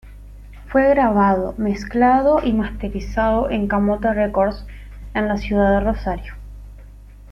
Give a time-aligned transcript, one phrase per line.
[0.69, 4.65] Fue grabado, mezclado y masterizado en Camote Records,
[5.13, 6.33] en la ciudad de Rosario.